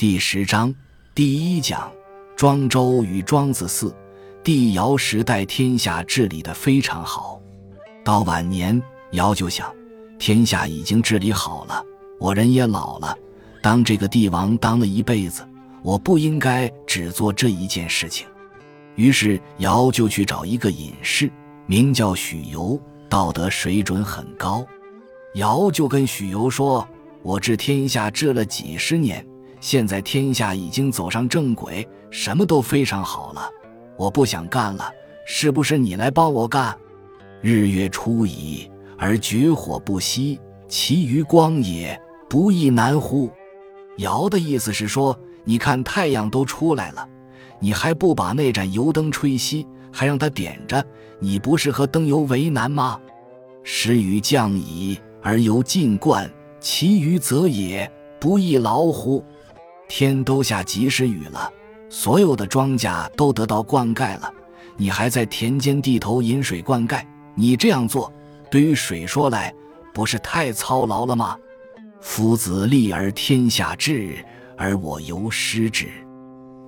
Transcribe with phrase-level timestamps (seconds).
[0.00, 0.74] 第十章
[1.14, 1.92] 第一讲：
[2.34, 3.94] 庄周与庄子四。
[4.42, 7.38] 帝尧时代，天下治理得非常好。
[8.02, 9.70] 到晚年，尧就想：
[10.18, 11.84] 天下已经治理好了，
[12.18, 13.14] 我人也老了，
[13.62, 15.46] 当这个帝王当了一辈子，
[15.82, 18.26] 我不应该只做这一件事情。
[18.94, 21.30] 于是尧就去找一个隐士，
[21.66, 24.64] 名叫许由，道德水准很高。
[25.34, 26.88] 尧就跟许由说
[27.22, 29.22] ：“我治天下治了几十年。”
[29.60, 33.48] 现在天下已经走上正轨，什么都非常好了。
[33.96, 34.90] 我不想干了，
[35.26, 36.76] 是不是你来帮我干？
[37.42, 43.30] 日月出矣，而绝火不息，其余光也，不亦难乎？
[43.98, 47.06] 尧的意思是说，你看太阳都出来了，
[47.58, 50.82] 你还不把那盏油灯吹熄，还让它点着，
[51.18, 52.98] 你不是和灯油为难吗？
[53.62, 59.22] 时雨降矣，而油尽灌，其余则也，不亦劳乎？
[59.90, 61.52] 天都下及时雨了，
[61.88, 64.32] 所有的庄稼都得到灌溉了，
[64.76, 68.10] 你还在田间地头引水灌溉，你这样做，
[68.48, 69.52] 对于水说来，
[69.92, 71.36] 不是太操劳了吗？
[72.00, 74.24] 夫子立而天下治，
[74.56, 75.88] 而我犹失之。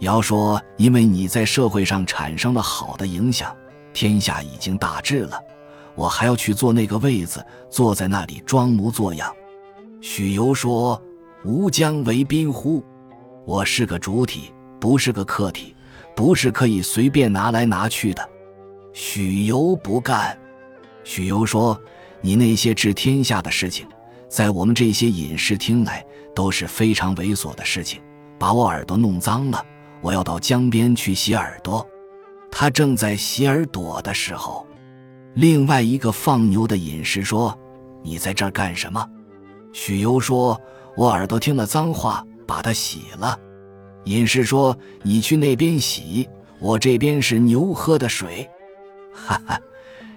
[0.00, 3.56] 尧说：“因为你在社会上产生了好的影响，
[3.92, 5.40] 天下已经大治了，
[5.94, 9.32] 我还要去坐那个位子，坐在那里装模作样。”
[10.02, 11.00] 许由说
[11.46, 12.82] ：“吾将为宾乎？”
[13.44, 15.74] 我是个主体，不是个客体，
[16.14, 18.28] 不是可以随便拿来拿去的。
[18.92, 20.38] 许由不干。
[21.02, 21.78] 许由说
[22.22, 23.84] ：“你那些治天下的事情，
[24.28, 28.00] 在我们这些隐士听来都是非常猥琐的事情，
[28.38, 29.64] 把我耳朵弄脏了。
[30.00, 31.84] 我要到江边去洗耳朵。”
[32.48, 34.64] 他正在洗耳朵的时候，
[35.34, 37.58] 另外一个放牛的隐士说
[38.04, 39.04] ：“你在这儿干什么？”
[39.72, 40.60] 许由说
[40.96, 43.38] ：“我耳朵听了脏话。”把它洗了，
[44.04, 48.48] 隐士说：“你去那边洗，我这边是牛喝的水。”
[49.12, 49.60] 哈哈，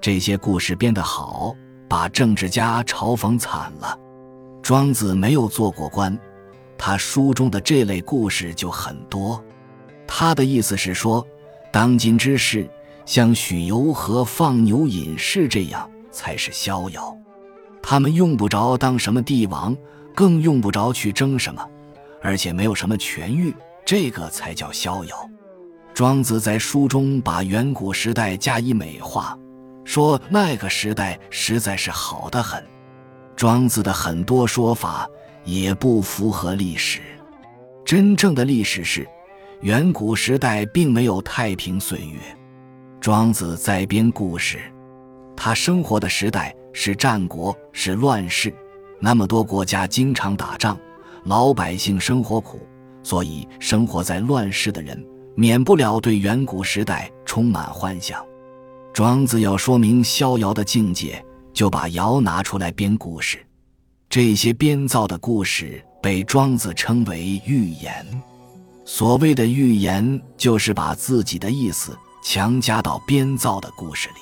[0.00, 1.54] 这些故事编得好，
[1.88, 3.98] 把政治家嘲讽惨了。
[4.62, 6.18] 庄子没有做过官，
[6.76, 9.42] 他书中的这类故事就很多。
[10.06, 11.26] 他的意思是说，
[11.70, 12.68] 当今之事，
[13.04, 17.16] 像许由和放牛隐士这样才是逍遥，
[17.82, 19.76] 他们用不着当什么帝王，
[20.14, 21.66] 更用不着去争什么。
[22.20, 25.30] 而且没有什么痊愈，这个才叫逍遥。
[25.94, 29.36] 庄子在书中把远古时代加以美化，
[29.84, 32.64] 说那个时代实在是好得很。
[33.34, 35.08] 庄子的很多说法
[35.44, 37.00] 也不符合历史。
[37.84, 39.08] 真正的历史是，
[39.62, 42.18] 远古时代并没有太平岁月。
[43.00, 44.58] 庄子在编故事，
[45.36, 48.52] 他生活的时代是战国，是乱世，
[49.00, 50.78] 那么多国家经常打仗。
[51.24, 52.60] 老百姓生活苦，
[53.02, 55.02] 所以生活在乱世的人
[55.36, 58.24] 免不了对远古时代充满幻想。
[58.92, 63.38] 庄子要说明逍遥的境界，就把尧拿出来编故事。
[64.08, 68.04] 这些编造的故事被庄子称为寓言。
[68.84, 74.14] 所谓的寓言，就是把自己的意思强加到编造的故事里。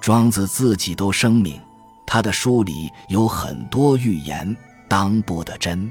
[0.00, 1.58] 庄子自己都声明，
[2.06, 4.54] 他的书里有很多寓言，
[4.86, 5.90] 当不得真。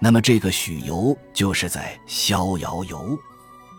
[0.00, 3.18] 那么这个许由就是在逍遥游，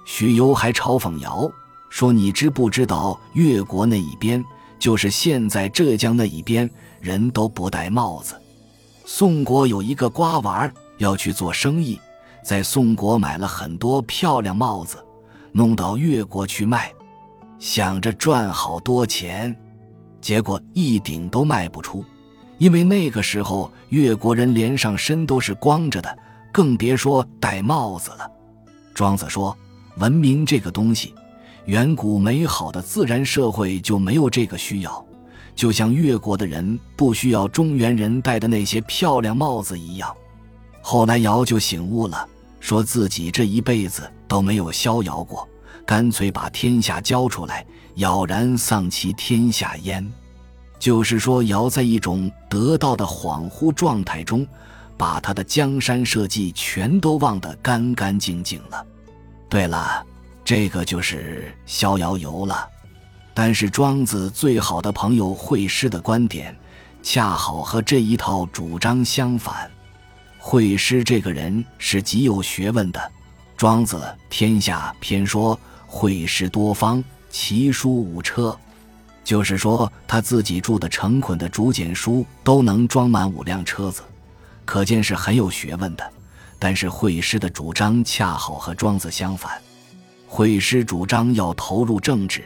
[0.05, 1.49] 许由还嘲讽尧
[1.89, 4.43] 说：“你知不知道越国那一边，
[4.77, 6.69] 就是现在浙江那一边，
[6.99, 8.35] 人都不戴帽子。
[9.05, 11.97] 宋国有一个瓜娃儿要去做生意，
[12.43, 14.97] 在宋国买了很多漂亮帽子，
[15.53, 16.91] 弄到越国去卖，
[17.59, 19.55] 想着赚好多钱，
[20.19, 22.03] 结果一顶都卖不出。”
[22.59, 26.17] 因为那个时候，越国人连上身都是光着的，
[26.51, 28.29] 更别说戴帽子了。
[28.93, 29.57] 庄子说
[29.97, 31.15] ：“文明这个东西，
[31.65, 35.03] 远古美好的自然社会就没有这个需要，
[35.55, 40.13] 就像越国的人不需要中原人戴的那些漂亮帽子一样。”
[40.81, 42.27] 后来尧就醒悟了，
[42.59, 45.47] 说自己这一辈子都没有逍遥过，
[45.85, 47.65] 干脆把天下交出来，
[47.95, 50.05] 杳然丧其天下焉。
[50.79, 54.47] 就是说，尧在一种得到的恍惚状态中，
[54.95, 58.85] 把他的江山社稷全都忘得干干净净了。
[59.49, 60.01] 对了，
[60.45, 62.65] 这个就是逍遥游了。
[63.33, 66.57] 但是庄子最好的朋友惠施的观点，
[67.03, 69.69] 恰好和这一套主张相反。
[70.37, 72.99] 惠施这个人是极有学问的，
[73.57, 78.57] 《庄子天下篇》说：“惠施多方，奇书五车。”
[79.29, 84.01] 就是说，他自己住的成捆的竹简书都能装满五辆车子，
[84.65, 86.03] 可见是很有学问的。
[86.57, 89.61] 但是惠施的主张恰好和庄子相反。
[90.25, 92.43] 惠施主张要投入政治，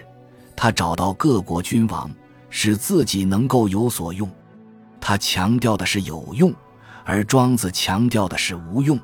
[0.57, 2.11] 他找到各国君王，
[2.49, 4.29] 使自己能够有所用。
[4.99, 6.53] 他强调的是有用，
[7.05, 8.99] 而庄子强调的是无用。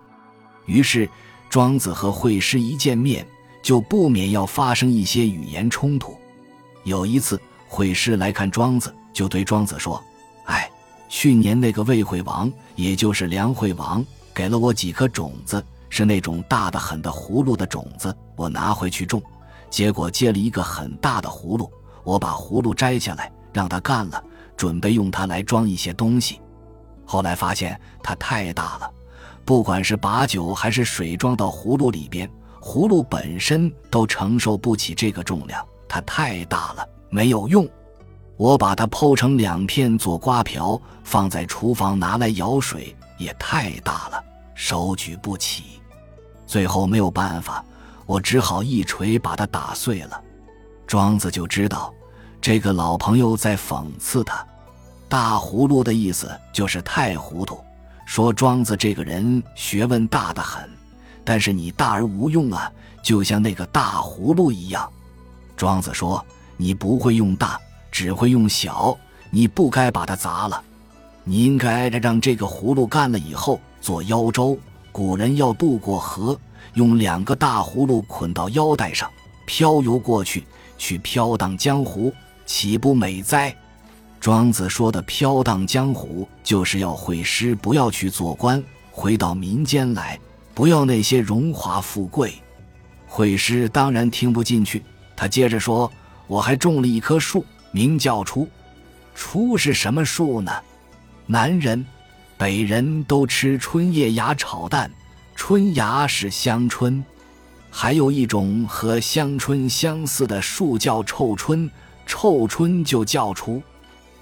[0.65, 1.09] 于是，
[1.49, 3.25] 庄子和惠施一见面，
[3.63, 6.17] 就不免要发生一些语言冲突。
[6.83, 10.03] 有一次，惠施来看庄子，就对庄子说
[10.45, 10.69] ：“哎，
[11.07, 19.21] 去年那个魏惠王，也就是梁惠王。”给了我几颗种子，是那种大的很的葫芦的种子，我拿回去种，
[19.69, 21.69] 结果结了一个很大的葫芦。
[22.03, 24.23] 我把葫芦摘下来，让它干了，
[24.55, 26.39] 准备用它来装一些东西。
[27.05, 28.89] 后来发现它太大了，
[29.43, 32.29] 不管是把酒还是水装到葫芦里边，
[32.61, 37.67] 葫芦本身都承受不起这个重量，它太大了，没有用。
[38.37, 44.23] 我把它剖成两片做瓜瓢，放在厨房拿来舀水，也太大了。
[44.55, 45.81] 手举不起，
[46.47, 47.63] 最后没有办法，
[48.05, 50.21] 我只好一锤把它打碎了。
[50.87, 51.93] 庄子就知道
[52.41, 54.45] 这个老朋友在讽刺他。
[55.07, 57.59] 大葫芦的意思就是太糊涂，
[58.05, 60.69] 说庄子这个人学问大得很，
[61.25, 62.71] 但是你大而无用啊，
[63.03, 64.89] 就像那个大葫芦一样。
[65.57, 66.25] 庄子说
[66.61, 67.57] 你不会用大，
[67.89, 68.97] 只会用小，
[69.29, 70.61] 你不该把它砸了，
[71.23, 73.61] 你应该让这个葫芦干了以后。
[73.79, 74.59] 做腰舟，
[74.91, 76.37] 古人要渡过河，
[76.73, 79.09] 用两个大葫芦捆到腰带上，
[79.45, 80.43] 漂游过去，
[80.77, 82.13] 去飘荡江湖，
[82.45, 83.55] 岂不美哉？
[84.19, 90.19] 庄子说的飘荡江湖，就是要会师，不要去做官，回到民间来，
[90.53, 92.33] 不要那些荣华富贵。
[93.07, 94.83] 会师当然听不进去，
[95.15, 95.89] 他接着说
[96.29, 98.47] ：“我还种了一棵树，名叫出。
[99.13, 100.51] 出是什么树呢？
[101.25, 101.85] 南人。”
[102.39, 104.89] 北人都吃春叶芽炒蛋，
[105.35, 107.03] 春芽是香椿，
[107.69, 111.69] 还有一种和香椿相似的树叫臭椿，
[112.05, 113.61] 臭椿就叫出。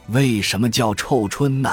[0.07, 1.69] 为什么叫臭椿呢？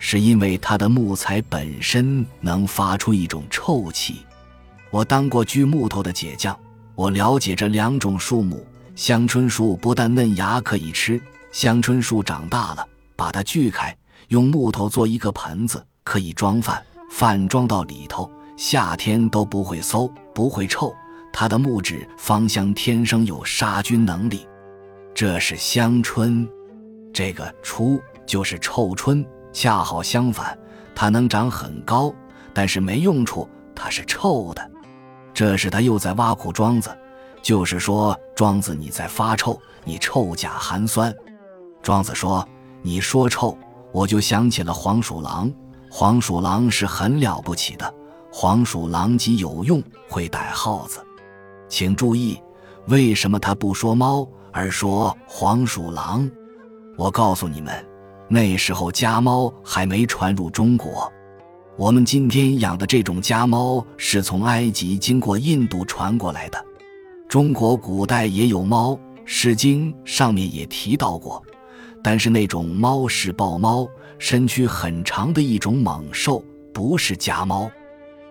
[0.00, 4.26] 是因为它的木材本身能发出一种臭气。
[4.90, 6.58] 我当过锯木头的铁匠，
[6.96, 8.66] 我了解这两种树木。
[9.00, 11.18] 香椿树不但嫩芽可以吃，
[11.52, 12.86] 香椿树长大了，
[13.16, 13.96] 把它锯开。
[14.28, 20.94] 用木头做一个盆子，可以装饭，饭装到里头，夏天都不会馊，不会臭。
[21.32, 24.46] 它的木质芳香，天生有杀菌能力。
[25.14, 26.46] 这是香椿，
[27.10, 30.58] 这个出就是臭椿，恰好相反，
[30.94, 32.12] 它能长很高，
[32.52, 34.70] 但是没用处，它是臭的。
[35.32, 36.94] 这是他又在挖苦庄子，
[37.42, 41.14] 就是说庄子你在发臭，你臭甲寒酸。
[41.82, 42.46] 庄子说
[42.82, 43.56] ：“你说臭。”
[43.92, 45.52] 我就想起了黄鼠狼，
[45.90, 47.92] 黄鼠狼是很了不起的。
[48.32, 51.04] 黄鼠狼极有用，会逮耗子。
[51.68, 52.40] 请注意，
[52.86, 56.30] 为什么他不说猫，而说黄鼠狼？
[56.96, 57.84] 我告诉你们，
[58.28, 61.12] 那时候家猫还没传入中国。
[61.76, 66.64] 我们今天养的这种家猫是从埃及经过印度传过来的。
[67.30, 68.90] 中国古代也有猫，
[69.24, 71.40] 《诗经》上面也提到过。
[72.02, 73.86] 但是那种猫是豹猫，
[74.18, 76.42] 身躯很长的一种猛兽，
[76.74, 77.70] 不是家猫。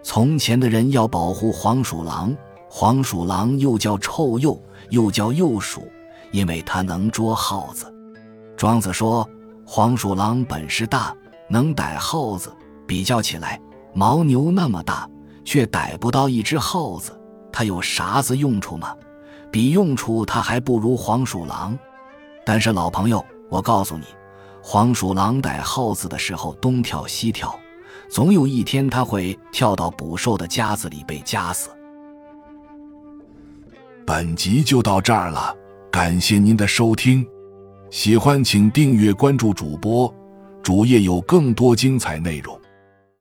[0.03, 2.35] 从前的人要保护黄鼠狼，
[2.69, 5.87] 黄鼠狼又叫臭鼬，又叫鼬鼠，
[6.33, 7.85] 因为它能捉耗子。
[8.57, 9.25] 庄子说，
[9.65, 11.15] 黄鼠狼本事大，
[11.49, 12.51] 能逮耗子。
[12.85, 13.61] 比较起来，
[13.93, 15.09] 牦牛那么大，
[15.45, 17.17] 却逮不到一只耗子，
[17.51, 18.95] 它有啥子用处吗？
[19.51, 21.77] 比用处，它还不如黄鼠狼。
[22.45, 23.23] 但是老朋友。
[23.51, 24.05] 我告诉你，
[24.61, 27.59] 黄鼠狼逮耗子的时候东跳西跳，
[28.07, 31.71] 总有一天它会跳到捕兽的夹子里被夹死。
[34.05, 35.51] 本集就到这儿了，
[35.89, 37.25] 感谢您的收听，
[37.89, 40.13] 喜欢请订阅关注主播，
[40.61, 42.58] 主页有更多精彩内容。